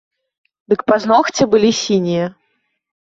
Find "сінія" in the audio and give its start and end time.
1.83-2.25